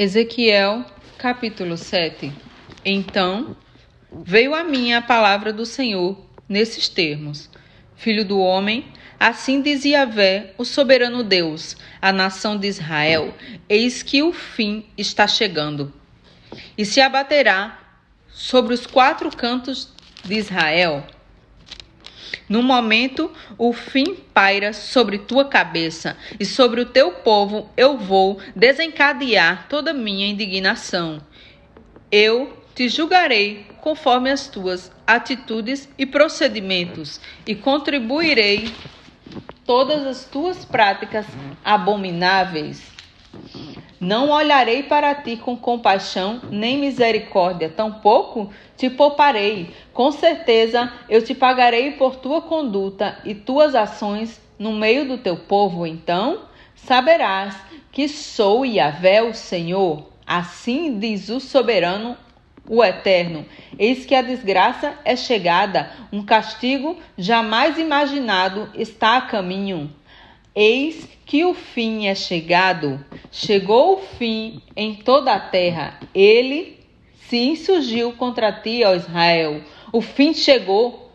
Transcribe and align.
Ezequiel, 0.00 0.84
capítulo 1.18 1.76
7 1.76 2.32
Então 2.84 3.56
veio 4.12 4.54
a 4.54 4.62
mim 4.62 4.92
a 4.92 5.02
palavra 5.02 5.52
do 5.52 5.66
Senhor 5.66 6.16
nesses 6.48 6.88
termos: 6.88 7.50
Filho 7.96 8.24
do 8.24 8.38
homem, 8.38 8.86
assim 9.18 9.60
dizia 9.60 10.06
Vé, 10.06 10.54
o 10.56 10.64
soberano 10.64 11.24
Deus, 11.24 11.76
a 12.00 12.12
nação 12.12 12.56
de 12.56 12.68
Israel: 12.68 13.34
Eis 13.68 14.00
que 14.00 14.22
o 14.22 14.32
fim 14.32 14.86
está 14.96 15.26
chegando, 15.26 15.92
e 16.78 16.84
se 16.84 17.00
abaterá 17.00 17.80
sobre 18.28 18.74
os 18.74 18.86
quatro 18.86 19.36
cantos 19.36 19.92
de 20.24 20.34
Israel 20.34 21.04
no 22.48 22.62
momento, 22.62 23.30
o 23.58 23.72
fim 23.72 24.14
paira 24.32 24.72
sobre 24.72 25.18
tua 25.18 25.44
cabeça, 25.44 26.16
e 26.40 26.44
sobre 26.44 26.80
o 26.80 26.86
teu 26.86 27.12
povo 27.12 27.68
eu 27.76 27.98
vou 27.98 28.38
desencadear 28.56 29.66
toda 29.68 29.92
minha 29.92 30.26
indignação. 30.26 31.20
Eu 32.10 32.56
te 32.74 32.88
julgarei 32.88 33.66
conforme 33.80 34.30
as 34.30 34.48
tuas 34.48 34.90
atitudes 35.06 35.88
e 35.98 36.06
procedimentos, 36.06 37.20
e 37.46 37.54
contribuirei 37.54 38.72
todas 39.66 40.06
as 40.06 40.24
tuas 40.24 40.64
práticas 40.64 41.26
abomináveis. 41.64 42.97
Não 44.00 44.30
olharei 44.30 44.84
para 44.84 45.12
ti 45.14 45.36
com 45.36 45.56
compaixão 45.56 46.40
nem 46.50 46.78
misericórdia, 46.78 47.68
tampouco 47.68 48.50
te 48.76 48.88
pouparei. 48.88 49.70
Com 49.92 50.12
certeza 50.12 50.92
eu 51.08 51.22
te 51.22 51.34
pagarei 51.34 51.92
por 51.92 52.14
tua 52.16 52.40
conduta 52.40 53.18
e 53.24 53.34
tuas 53.34 53.74
ações 53.74 54.40
no 54.56 54.72
meio 54.72 55.06
do 55.06 55.18
teu 55.18 55.36
povo. 55.36 55.84
Então 55.84 56.42
saberás 56.76 57.56
que 57.90 58.08
sou 58.08 58.64
Yahvé, 58.64 59.22
o 59.22 59.34
Senhor. 59.34 60.06
Assim 60.24 60.98
diz 60.98 61.28
o 61.28 61.40
soberano, 61.40 62.16
o 62.68 62.84
eterno. 62.84 63.46
Eis 63.78 64.04
que 64.04 64.14
a 64.14 64.22
desgraça 64.22 64.94
é 65.04 65.16
chegada, 65.16 65.90
um 66.12 66.22
castigo 66.22 66.98
jamais 67.16 67.78
imaginado 67.78 68.68
está 68.74 69.16
a 69.16 69.22
caminho. 69.22 69.90
Eis 70.60 71.08
que 71.24 71.44
o 71.44 71.54
fim 71.54 72.08
é 72.08 72.16
chegado. 72.16 72.98
Chegou 73.30 73.94
o 73.94 73.98
fim 73.98 74.60
em 74.74 74.92
toda 74.92 75.32
a 75.32 75.38
terra. 75.38 76.00
Ele 76.12 76.80
se 77.28 77.36
insurgiu 77.36 78.12
contra 78.14 78.50
ti, 78.50 78.82
ó 78.84 78.92
Israel. 78.92 79.60
O 79.92 80.00
fim 80.00 80.34
chegou. 80.34 81.12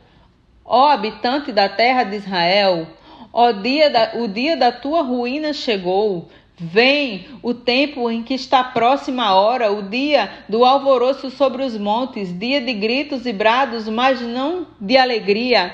Ó 0.63 0.87
habitante 0.87 1.51
da 1.51 1.67
terra 1.67 2.05
de 2.05 2.15
Israel, 2.15 2.87
ó 3.33 3.51
dia 3.51 3.89
da, 3.89 4.13
o 4.15 4.29
dia 4.29 4.55
da 4.55 4.71
tua 4.71 5.01
ruína 5.01 5.51
chegou. 5.51 6.29
Vem 6.55 7.27
o 7.41 7.53
tempo 7.53 8.09
em 8.09 8.23
que 8.23 8.35
está 8.35 8.63
próxima 8.63 9.25
a 9.25 9.35
hora, 9.35 9.73
o 9.73 9.81
dia 9.81 10.45
do 10.47 10.63
alvoroço 10.63 11.29
sobre 11.29 11.63
os 11.63 11.77
montes, 11.77 12.31
dia 12.39 12.61
de 12.61 12.71
gritos 12.71 13.25
e 13.25 13.33
brados, 13.33 13.89
mas 13.89 14.21
não 14.21 14.65
de 14.79 14.95
alegria 14.95 15.73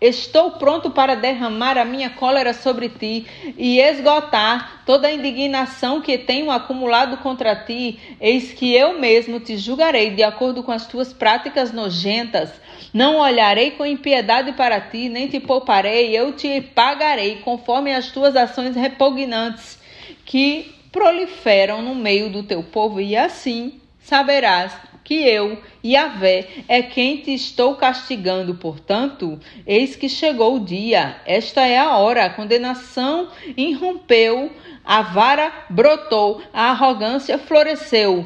Estou 0.00 0.52
pronto 0.52 0.90
para 0.90 1.14
derramar 1.14 1.76
a 1.76 1.84
minha 1.84 2.08
cólera 2.08 2.54
sobre 2.54 2.88
ti 2.88 3.26
e 3.58 3.78
esgotar 3.78 4.82
toda 4.86 5.08
a 5.08 5.12
indignação 5.12 6.00
que 6.00 6.16
tenho 6.16 6.50
acumulado 6.50 7.18
contra 7.18 7.54
ti. 7.54 7.98
Eis 8.18 8.52
que 8.52 8.74
eu 8.74 8.98
mesmo 8.98 9.38
te 9.40 9.58
julgarei 9.58 10.10
de 10.10 10.22
acordo 10.22 10.62
com 10.62 10.72
as 10.72 10.86
tuas 10.86 11.12
práticas 11.12 11.70
nojentas. 11.70 12.50
Não 12.94 13.18
olharei 13.18 13.72
com 13.72 13.84
impiedade 13.84 14.52
para 14.52 14.80
ti, 14.80 15.10
nem 15.10 15.28
te 15.28 15.38
pouparei, 15.38 16.16
eu 16.16 16.32
te 16.32 16.60
pagarei 16.60 17.36
conforme 17.44 17.94
as 17.94 18.10
tuas 18.10 18.34
ações 18.34 18.74
repugnantes 18.74 19.78
que 20.24 20.74
proliferam 20.90 21.82
no 21.82 21.94
meio 21.94 22.30
do 22.30 22.42
teu 22.42 22.62
povo, 22.62 23.00
e 23.00 23.16
assim 23.16 23.80
saberás 24.02 24.72
que 25.10 25.28
eu, 25.28 25.58
Yahvé, 25.84 26.46
é 26.68 26.82
quem 26.82 27.16
te 27.16 27.34
estou 27.34 27.74
castigando. 27.74 28.54
Portanto, 28.54 29.40
eis 29.66 29.96
que 29.96 30.08
chegou 30.08 30.54
o 30.54 30.64
dia, 30.64 31.16
esta 31.26 31.66
é 31.66 31.76
a 31.80 31.96
hora, 31.96 32.26
a 32.26 32.30
condenação 32.30 33.26
irrompeu, 33.56 34.52
a 34.84 35.02
vara 35.02 35.52
brotou, 35.68 36.40
a 36.54 36.70
arrogância 36.70 37.38
floresceu. 37.38 38.24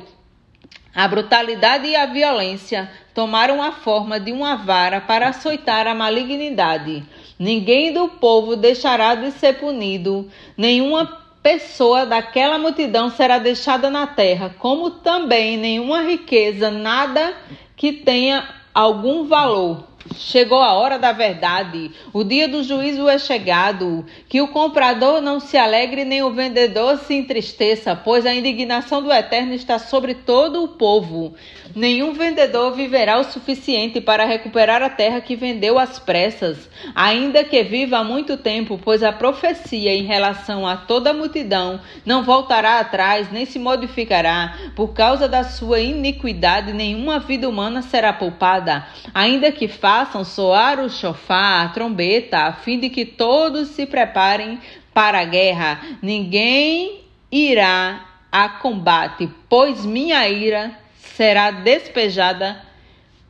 A 0.95 1.09
brutalidade 1.09 1.89
e 1.89 1.97
a 1.97 2.05
violência 2.05 2.91
tomaram 3.15 3.63
a 3.63 3.73
forma 3.73 4.21
de 4.21 4.31
uma 4.31 4.55
vara 4.55 5.01
para 5.01 5.31
açoitar 5.31 5.87
a 5.87 5.95
malignidade. 5.95 7.03
Ninguém 7.39 7.95
do 7.95 8.09
povo 8.09 8.57
deixará 8.57 9.15
de 9.15 9.31
ser 9.31 9.55
punido, 9.55 10.31
nenhuma 10.55 11.24
pessoa 11.45 12.07
daquela 12.07 12.59
multidão 12.59 13.11
será 13.11 13.37
deixada 13.37 13.91
na 13.91 14.07
terra, 14.07 14.55
como 14.59 14.91
também 14.91 15.59
nenhuma 15.59 16.01
riqueza, 16.01 16.71
nada 16.71 17.37
que 17.77 17.93
tenha 17.93 18.49
algum 18.73 19.27
valor. 19.27 19.85
Chegou 20.17 20.59
a 20.63 20.75
hora 20.75 20.99
da 20.99 21.13
verdade, 21.13 21.91
o 22.13 22.23
dia 22.23 22.47
do 22.47 22.63
juízo 22.63 23.09
é 23.09 23.19
chegado. 23.19 24.05
Que 24.29 24.41
o 24.41 24.49
comprador 24.49 25.21
não 25.21 25.41
se 25.41 25.57
alegre, 25.57 26.05
nem 26.05 26.23
o 26.23 26.31
vendedor 26.31 26.99
se 26.99 27.15
entristeça, 27.15 27.97
pois 27.97 28.27
a 28.27 28.35
indignação 28.35 29.03
do 29.03 29.13
Eterno 29.13 29.55
está 29.55 29.79
sobre 29.79 30.15
todo 30.15 30.63
o 30.63 30.69
povo. 30.69 31.35
Nenhum 31.75 32.13
vendedor 32.13 32.73
viverá 32.73 33.19
o 33.19 33.25
suficiente 33.25 34.01
para 34.01 34.25
recuperar 34.25 34.83
a 34.83 34.91
terra 34.91 35.21
que 35.21 35.35
vendeu 35.35 35.79
às 35.79 35.99
pressas, 35.99 36.71
ainda 36.95 37.43
que 37.43 37.63
viva 37.65 37.99
há 37.99 38.05
muito 38.05 38.37
tempo, 38.37 38.79
pois 38.83 39.03
a 39.03 39.13
profecia 39.13 39.93
em 39.93 40.05
relação 40.05 40.67
a 40.67 40.77
toda 40.77 41.11
a 41.11 41.15
multidão 41.15 41.81
não 42.05 42.23
voltará 42.23 42.79
atrás, 42.79 43.33
nem 43.33 43.45
se 43.45 43.59
modificará. 43.59 44.57
Por 44.77 44.93
causa 44.93 45.27
da 45.27 45.43
sua 45.43 45.81
iniquidade, 45.81 46.73
nenhuma 46.73 47.19
vida 47.19 47.49
humana 47.49 47.83
será 47.83 48.13
poupada, 48.13 48.87
ainda 49.13 49.51
que 49.51 49.67
façam 49.95 50.25
soar 50.25 50.81
o 50.81 50.91
chofar, 50.91 51.67
a 51.67 51.69
trombeta, 51.69 52.39
a 52.39 52.53
fim 52.53 52.81
de 52.81 52.91
que 52.91 53.05
todos 53.05 53.69
se 53.69 53.87
preparem 53.87 54.59
para 54.93 55.21
a 55.21 55.25
guerra. 55.25 55.81
Ninguém 56.03 57.03
irá 57.31 58.05
a 58.33 58.49
combate, 58.49 59.31
pois 59.49 59.87
minha 59.87 60.29
ira 60.29 60.73
será 60.97 61.53
despejada 61.53 62.61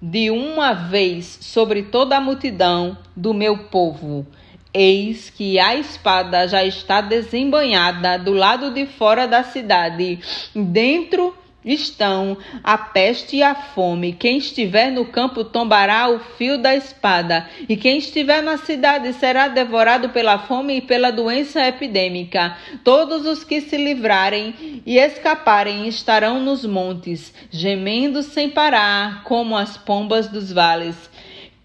de 0.00 0.30
uma 0.30 0.72
vez 0.72 1.38
sobre 1.42 1.82
toda 1.82 2.16
a 2.16 2.20
multidão 2.20 2.96
do 3.14 3.34
meu 3.34 3.58
povo. 3.64 4.26
Eis 4.72 5.28
que 5.28 5.58
a 5.58 5.76
espada 5.76 6.48
já 6.48 6.64
está 6.64 7.02
desembanhada 7.02 8.18
do 8.18 8.32
lado 8.32 8.70
de 8.70 8.86
fora 8.86 9.28
da 9.28 9.44
cidade, 9.44 10.18
dentro 10.54 11.36
estão 11.64 12.36
a 12.62 12.76
peste 12.76 13.36
e 13.36 13.42
a 13.42 13.54
fome. 13.54 14.12
Quem 14.12 14.38
estiver 14.38 14.90
no 14.90 15.06
campo 15.06 15.44
tombará 15.44 16.08
o 16.08 16.18
fio 16.18 16.58
da 16.58 16.74
espada, 16.74 17.48
e 17.68 17.76
quem 17.76 17.98
estiver 17.98 18.42
na 18.42 18.58
cidade 18.58 19.12
será 19.14 19.48
devorado 19.48 20.10
pela 20.10 20.38
fome 20.38 20.76
e 20.76 20.80
pela 20.82 21.10
doença 21.10 21.66
epidêmica. 21.66 22.56
Todos 22.82 23.26
os 23.26 23.44
que 23.44 23.60
se 23.60 23.76
livrarem 23.76 24.82
e 24.84 24.98
escaparem 24.98 25.88
estarão 25.88 26.40
nos 26.40 26.64
montes, 26.64 27.32
gemendo 27.50 28.22
sem 28.22 28.50
parar, 28.50 29.24
como 29.24 29.56
as 29.56 29.76
pombas 29.76 30.28
dos 30.28 30.52
vales 30.52 31.14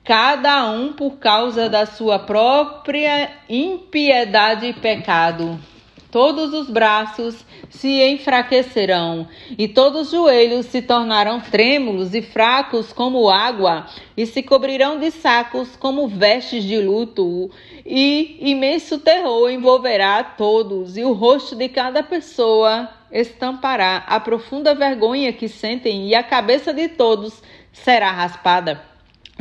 cada 0.01 0.67
um 0.71 0.91
por 0.91 1.19
causa 1.19 1.69
da 1.69 1.85
sua 1.85 2.17
própria 2.17 3.29
impiedade 3.47 4.65
e 4.65 4.73
pecado. 4.73 5.59
Todos 6.11 6.53
os 6.55 6.67
braços 6.67 7.45
se 7.69 8.01
enfraquecerão, 8.01 9.27
e 9.55 9.67
todos 9.67 10.07
os 10.07 10.11
joelhos 10.11 10.65
se 10.65 10.81
tornarão 10.81 11.39
trêmulos 11.39 12.15
e 12.15 12.21
fracos 12.23 12.91
como 12.91 13.29
água, 13.29 13.85
e 14.17 14.25
se 14.25 14.41
cobrirão 14.41 14.97
de 14.97 15.11
sacos 15.11 15.75
como 15.75 16.07
vestes 16.07 16.63
de 16.63 16.81
luto, 16.81 17.51
e 17.85 18.37
imenso 18.41 18.97
terror 18.97 19.51
envolverá 19.51 20.17
a 20.17 20.23
todos, 20.23 20.97
e 20.97 21.03
o 21.03 21.13
rosto 21.13 21.55
de 21.55 21.69
cada 21.69 22.01
pessoa 22.01 22.89
estampará 23.11 24.03
a 24.07 24.19
profunda 24.19 24.73
vergonha 24.73 25.31
que 25.31 25.47
sentem, 25.47 26.07
e 26.07 26.15
a 26.15 26.23
cabeça 26.23 26.73
de 26.73 26.87
todos 26.87 27.39
será 27.71 28.11
raspada. 28.11 28.88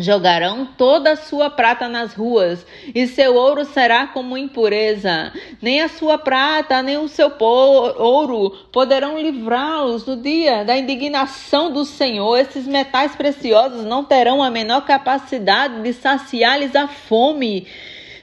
Jogarão 0.00 0.64
toda 0.64 1.10
a 1.10 1.16
sua 1.16 1.50
prata 1.50 1.88
nas 1.88 2.14
ruas, 2.14 2.64
e 2.94 3.08
seu 3.08 3.34
ouro 3.34 3.64
será 3.64 4.06
como 4.06 4.38
impureza. 4.38 5.32
Nem 5.60 5.80
a 5.80 5.88
sua 5.88 6.16
prata, 6.16 6.80
nem 6.82 6.96
o 6.98 7.08
seu 7.08 7.32
ouro 7.40 8.50
poderão 8.70 9.20
livrá-los 9.20 10.06
no 10.06 10.16
dia 10.16 10.64
da 10.64 10.76
indignação 10.76 11.72
do 11.72 11.84
Senhor. 11.84 12.38
Esses 12.38 12.64
metais 12.64 13.16
preciosos 13.16 13.84
não 13.84 14.04
terão 14.04 14.40
a 14.40 14.50
menor 14.50 14.82
capacidade 14.82 15.82
de 15.82 15.92
saciar-lhes 15.92 16.76
a 16.76 16.86
fome 16.86 17.66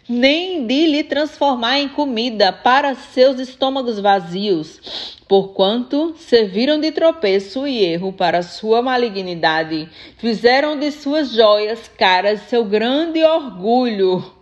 nem 0.08 0.68
de 0.68 0.86
lhe 0.86 1.04
transformar 1.04 1.80
em 1.80 1.90
comida 1.90 2.54
para 2.54 2.94
seus 2.94 3.40
estômagos 3.40 4.00
vazios, 4.00 5.18
porquanto 5.28 6.14
serviram 6.18 6.80
de 6.80 6.92
tropeço 6.92 7.68
e 7.68 7.84
erro 7.84 8.14
para 8.14 8.44
sua 8.44 8.84
malignidade, 8.84 9.90
fizeram 10.18 10.78
de 10.78 10.92
suas 10.92 11.32
joias 11.32 11.88
caras 11.88 12.42
seu 12.42 12.64
grande 12.64 13.24
orgulho. 13.24 14.34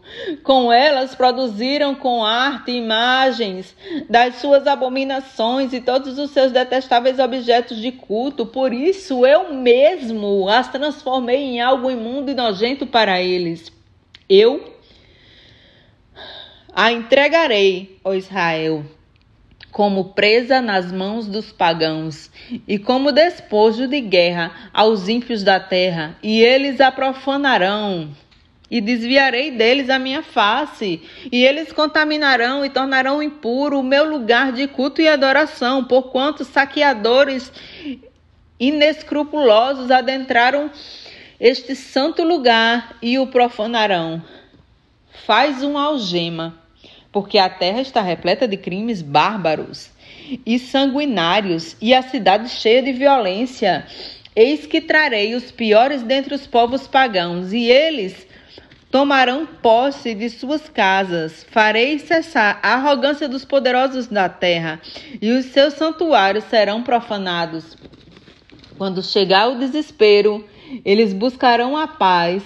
Com 0.44 0.72
elas 0.72 1.16
produziram 1.16 1.96
com 1.96 2.24
arte 2.24 2.72
imagens 2.72 3.76
das 4.08 4.36
suas 4.36 4.68
abominações 4.68 5.74
e 5.74 5.80
todos 5.80 6.20
os 6.20 6.30
seus 6.32 6.52
detestáveis 6.52 7.18
objetos 7.18 7.78
de 7.78 7.92
culto. 7.92 8.46
Por 8.46 8.74
isso 8.74 9.26
eu 9.26 9.54
mesmo 9.54 10.48
as 10.48 10.68
transformei 10.70 11.38
em 11.38 11.62
algo 11.62 11.90
imundo 11.90 12.30
e 12.30 12.36
nojento 12.36 12.86
para 12.86 13.22
eles. 13.22 13.72
Eu 14.30 14.74
a 16.76 16.92
entregarei, 16.92 18.00
ó 18.04 18.14
Israel, 18.14 18.84
como 19.72 20.14
presa 20.14 20.62
nas 20.62 20.92
mãos 20.92 21.28
dos 21.28 21.52
pagãos 21.52 22.32
e 22.68 22.80
como 22.80 23.12
despojo 23.12 23.88
de 23.88 24.02
guerra 24.02 24.70
aos 24.74 25.08
ímpios 25.08 25.44
da 25.44 25.60
terra, 25.60 26.18
e 26.22 26.42
eles 26.42 26.82
a 26.82 26.92
profanarão. 26.92 28.10
E 28.72 28.82
desviarei 28.82 29.52
deles 29.52 29.88
a 29.88 30.00
minha 30.00 30.24
face, 30.24 31.00
e 31.32 31.46
eles 31.46 31.72
contaminarão 31.72 32.66
e 32.66 32.70
tornarão 32.70 33.22
impuro 33.22 33.80
o 33.80 33.84
meu 33.84 34.10
lugar 34.10 34.52
de 34.52 34.68
culto 34.68 35.00
e 35.00 35.08
adoração, 35.08 35.84
porquanto 35.84 36.44
saqueadores 36.44 37.52
inescrupulosos 38.60 39.92
adentraram 39.92 40.72
este 41.40 41.76
santo 41.76 42.24
lugar 42.24 42.96
e 43.00 43.20
o 43.20 43.28
profanarão. 43.28 44.24
Faz 45.26 45.62
uma 45.62 45.84
algema 45.84 46.63
porque 47.14 47.38
a 47.38 47.48
terra 47.48 47.80
está 47.80 48.02
repleta 48.02 48.48
de 48.48 48.58
crimes 48.58 49.02
bárbaros 49.04 49.92
e 50.46 50.58
sanguinários, 50.58 51.78
e 51.80 51.94
a 51.94 52.02
cidade 52.02 52.50
cheia 52.50 52.82
de 52.82 52.92
violência. 52.92 53.86
Eis 54.36 54.66
que 54.66 54.82
trarei 54.82 55.36
os 55.36 55.52
piores 55.52 56.02
dentre 56.02 56.34
os 56.34 56.48
povos 56.48 56.88
pagãos, 56.88 57.54
e 57.54 57.70
eles 57.70 58.26
tomarão 58.90 59.46
posse 59.46 60.16
de 60.16 60.30
suas 60.30 60.68
casas. 60.70 61.46
Farei 61.52 62.00
cessar 62.00 62.60
a 62.64 62.74
arrogância 62.74 63.30
dos 63.30 63.46
poderosos 63.46 64.08
da 64.08 64.28
terra, 64.28 64.82
e 65.22 65.32
os 65.32 65.46
seus 65.46 65.76
santuários 65.76 66.46
serão 66.46 66.82
profanados. 66.82 67.78
Quando 68.76 69.04
chegar 69.04 69.50
o 69.50 69.60
desespero, 69.60 70.44
eles 70.84 71.14
buscarão 71.14 71.78
a 71.78 71.88
paz 71.88 72.42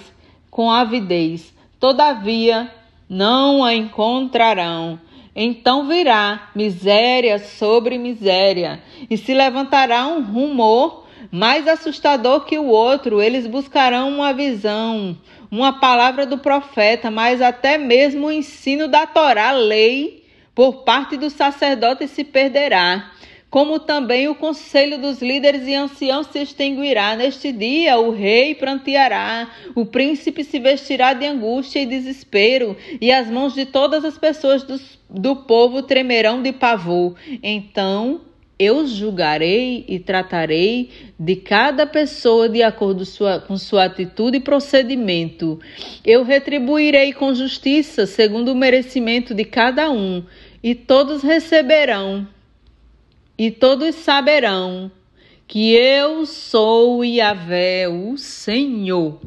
com 0.52 0.70
avidez. 0.70 1.54
Todavia, 1.80 2.70
não 3.10 3.64
a 3.64 3.74
encontrarão. 3.74 5.00
Então 5.36 5.88
virá 5.88 6.50
miséria 6.56 7.38
sobre 7.38 7.98
miséria, 7.98 8.82
e 9.10 9.18
se 9.18 9.34
levantará 9.34 10.08
um 10.08 10.24
rumor 10.24 11.06
mais 11.32 11.68
assustador 11.68 12.46
que 12.46 12.58
o 12.58 12.68
outro. 12.68 13.22
Eles 13.22 13.46
buscarão 13.46 14.10
uma 14.10 14.34
visão, 14.34 15.16
uma 15.52 15.74
palavra 15.74 16.26
do 16.26 16.38
profeta, 16.38 17.12
mas 17.12 17.42
até 17.42 17.78
mesmo 17.78 18.28
o 18.28 18.32
ensino 18.32 18.88
da 18.88 19.06
Torá, 19.06 19.52
lei, 19.52 20.26
por 20.56 20.84
parte 20.84 21.18
do 21.18 21.30
sacerdote 21.30 22.08
se 22.08 22.24
perderá 22.24 23.12
como 23.50 23.80
também 23.80 24.28
o 24.28 24.36
conselho 24.36 24.98
dos 24.98 25.22
líderes 25.22 25.68
e 25.68 25.74
anciãos 25.74 26.28
se 26.28 26.40
extinguirá. 26.40 27.16
Neste 27.16 27.52
dia 27.52 27.98
o 27.98 28.12
rei 28.12 28.54
pranteará, 28.54 29.50
o 29.74 29.86
príncipe 29.86 30.44
se 30.44 30.60
vestirá 30.60 31.14
de 31.14 31.26
angústia 31.26 31.82
e 31.82 31.86
desespero, 31.86 32.76
e 33.00 33.12
as 33.12 33.30
mãos 33.30 33.54
de 33.54 33.66
todas 33.66 34.04
as 34.04 34.18
pessoas 34.18 34.64
do, 34.64 34.80
do 35.10 35.36
povo 35.36 35.82
tremerão 35.82 36.42
de 36.42 36.52
pavor. 36.52 37.16
Então 37.42 38.22
eu 38.60 38.88
julgarei 38.88 39.86
e 39.88 40.00
tratarei 40.00 40.90
de 41.18 41.36
cada 41.36 41.86
pessoa 41.86 42.50
de 42.50 42.64
acordo 42.64 43.06
sua, 43.06 43.40
com 43.40 43.56
sua 43.56 43.86
atitude 43.86 44.38
e 44.38 44.42
procedimento. 44.42 45.60
Eu 46.04 46.24
retribuirei 46.24 47.14
com 47.14 47.34
justiça 47.36 48.06
segundo 48.06 48.52
o 48.52 48.56
merecimento 48.56 49.34
de 49.34 49.46
cada 49.46 49.92
um, 49.92 50.24
e 50.64 50.74
todos 50.74 51.22
receberão 51.22 52.28
e 53.38 53.52
todos 53.52 53.96
saberão 53.96 54.92
que 55.48 55.74
eu 55.74 56.26
sou 56.26 57.06
Yahvé, 57.06 57.88
o 57.88 58.18
Senhor. 58.18 59.20